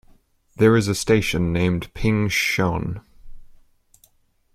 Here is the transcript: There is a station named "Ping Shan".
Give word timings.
There 0.55 0.75
is 0.75 0.87
a 0.87 0.95
station 0.95 1.53
named 1.53 1.93
"Ping 1.93 2.27
Shan". 2.27 3.01